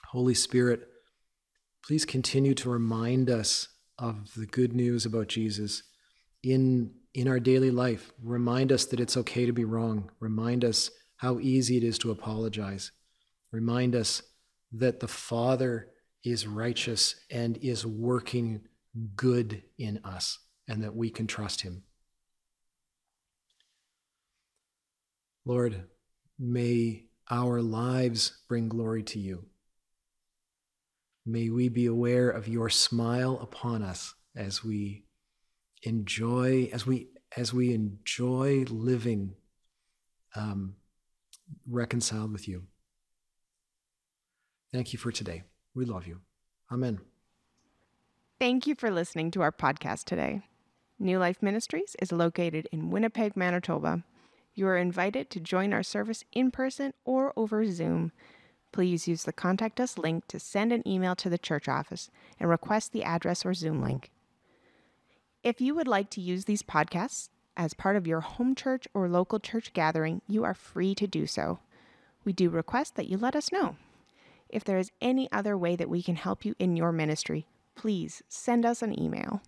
[0.08, 0.89] Holy Spirit
[1.86, 3.68] please continue to remind us
[3.98, 5.84] of the good news about Jesus
[6.44, 8.12] in, in our daily life.
[8.24, 10.10] Remind us that it's okay to be wrong.
[10.20, 12.92] Remind us how easy it is to apologize.
[13.52, 14.22] Remind us
[14.72, 15.90] that the Father
[16.24, 18.62] is righteous and is working
[19.16, 21.84] good in us and that we can trust Him.
[25.46, 25.84] Lord,
[26.38, 29.46] may our lives bring glory to you.
[31.30, 35.04] May we be aware of your smile upon us as we
[35.84, 39.36] enjoy, as we as we enjoy living
[40.36, 40.76] um,
[41.68, 42.64] reconciled with you.
[44.74, 45.44] Thank you for today.
[45.76, 46.22] We love you.
[46.72, 47.00] Amen.
[48.40, 50.42] Thank you for listening to our podcast today.
[50.98, 54.04] New Life Ministries is located in Winnipeg, Manitoba.
[54.56, 58.12] You are invited to join our service in person or over Zoom
[58.72, 62.10] please use the Contact Us link to send an email to the church office
[62.40, 64.12] and request the address or Zoom link.
[65.44, 69.08] If you would like to use these podcasts as part of your home church or
[69.08, 71.60] local church gathering, you are free to do so.
[72.26, 73.76] We do request that you let us know.
[74.50, 77.46] If there is any other way that we can help you in your ministry,
[77.76, 79.42] please send us an email.